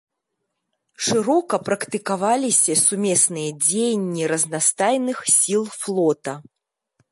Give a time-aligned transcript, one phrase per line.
[1.07, 6.33] Шырока практыкаваліся сумесныя дзеянні разнастайных сіл флота.